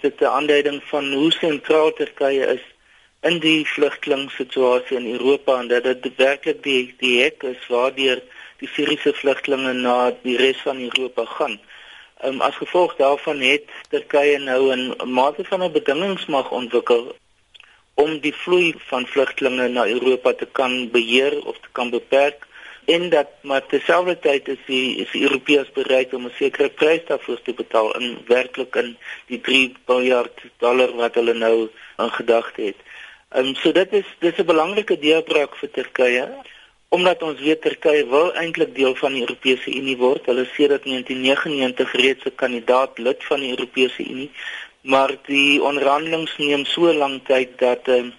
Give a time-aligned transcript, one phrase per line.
[0.00, 2.64] Dit 'n aanduiding van hoe sentraal Turkye is
[3.20, 8.22] in die vlugtelingsituasie in Europa en dat dit werklik die die hek is waardeur
[8.58, 11.60] die Syriese vlugtelinge na die res van Europa gaan.
[12.24, 17.14] Um, as gevolg daarvan het Turkye nou 'n mate van 'n bedingingsmag ontwikkel
[17.94, 22.46] om die vloei van vlugtelinge na Europa te kan beheer of te kan beperk
[22.94, 27.40] en dat maar terselfdertyd is die is die Europeërs bereid om 'n sekere prys daarvoor
[27.42, 28.96] te betaal in werklik in
[29.26, 31.68] die 3 miljard dollar wat hulle nou
[32.04, 32.80] in gedagte het.
[33.28, 36.24] Ehm um, so dit is dis 'n belangrike deurbraak vir Turkye
[36.88, 40.26] omdat ons weet Turkye wil eintlik deel van die Europese Unie word.
[40.26, 44.30] Hulle sê dat 1999 reeds 'n kandidaat lid van die Europese Unie,
[44.80, 48.12] maar die onderhandelinge neem so lank tyd dat ehm um,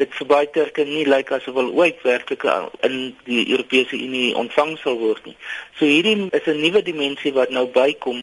[0.00, 2.44] dit vir baie Turke nie lyk asof hulle ooit werklik
[2.88, 5.36] in die Europese Unie ontvang sal word nie.
[5.78, 8.22] So hierdie is 'n nuwe dimensie wat nou bykom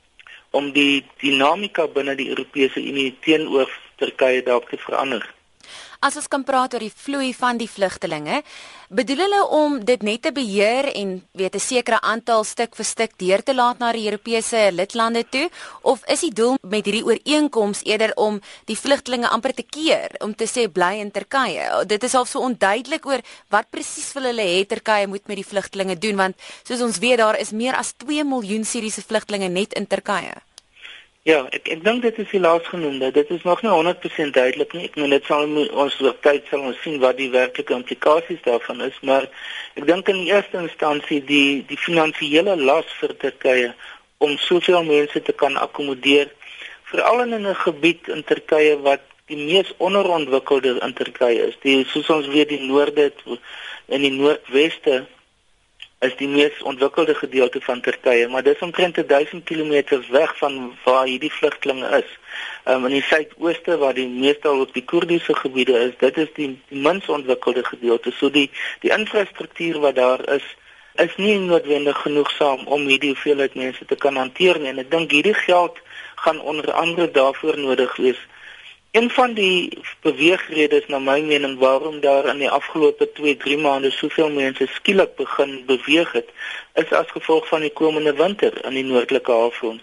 [0.52, 5.24] om die dinamika binne die Europese Unie teenoor Turkye dalk te verander.
[6.00, 8.38] As ons kan praat oor die vloei van die vlugtelinge,
[8.96, 13.18] bedoel hulle om dit net te beheer en weet 'n sekere aantal stuk vir stuk
[13.20, 15.50] deur te laat na die Europese lidlande toe
[15.82, 20.34] of is die doel met hierdie ooreenkoms eerder om die vlugtelinge amper te keer om
[20.36, 21.86] te sê bly in Turkye?
[21.86, 25.50] Dit is al so onduidelik oor wat presies wil hulle hê Turkye moet met die
[25.52, 29.74] vlugtelinge doen want soos ons weet daar is meer as 2 miljoen Siriëse vlugtelinge net
[29.74, 30.49] in Turkye.
[31.30, 33.12] Ja, ek ek dink dit is die laasgenoemde.
[33.14, 34.88] Dit is nog nie 100% duidelik nie.
[34.88, 35.44] Ek meen dit sal
[35.84, 39.28] ons oor tyd sal ons sien wat die werklike implikasies daarvan is, maar
[39.78, 43.70] ek dink in eerste instansie die die finansiële las vir Turkye
[44.26, 46.34] om soveel mense te kan akkommodeer,
[46.90, 51.62] veral in 'n gebied in Turkye wat die mees onderontwikkelde in Turkye is.
[51.62, 53.12] Die soos ons weet die noorde
[53.86, 55.06] en die noordweste
[56.00, 61.06] is die mees ontwikkelde gedeelte van Turkye, maar dis omtrent 1000 km weg van waar
[61.06, 62.14] hierdie vlugtlinge is.
[62.66, 66.48] Um, in die suidooste waar die meeste op die Koerdiese gebiede is, dit is die,
[66.70, 68.12] die minst ontwikkelde gedeelte.
[68.16, 68.48] So die
[68.80, 70.46] die infrastruktuur wat daar is,
[70.96, 74.72] is nie noodwendig genoegsaam om hierdie hoeveelheid mense te kan hanteer nie.
[74.72, 75.84] En ek dink hierdie geld
[76.24, 78.28] gaan onder andere daarvoor nodig wees
[78.92, 84.30] Een van die beweegredes na my mening waarom daar in die afgelope 2-3 maande soveel
[84.30, 86.30] mense skielik begin beweeg het,
[86.74, 89.82] is as gevolg van die komende winter in die noordelike halfrond.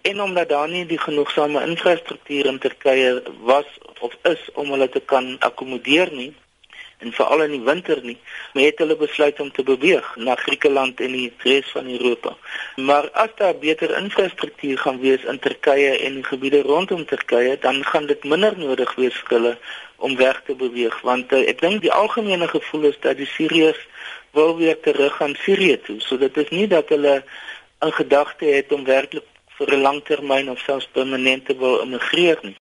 [0.00, 3.68] En omdat daar nie die genoegsame infrastruktuur in Turkye was
[4.00, 6.32] of is om hulle te kan akkommodeer nie,
[6.98, 8.16] en veral in die winter nie,
[8.52, 12.36] maar het hulle besluit om te beweeg na Griekeland en die res van Europa.
[12.76, 17.84] Maar as daar beter infrastruktuur gaan wees in Turkye en die gebiede rondom Turkye, dan
[17.84, 19.54] gaan dit minder nodig wees vir hulle
[19.96, 23.80] om weg te beweeg, want uh, ek dink die algemene gevoel is dat die Siriërs
[24.36, 26.00] wil weer terug aan Sirië toe.
[26.00, 27.24] So dit is nie dat hulle
[27.80, 29.24] 'n gedagte het om werklik
[29.56, 32.54] vir 'n langtermyn of selfs permanente wil immigreer nie.